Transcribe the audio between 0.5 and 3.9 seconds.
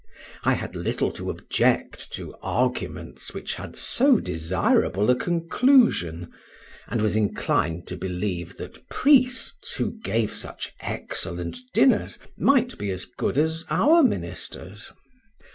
had little to object to arguments which had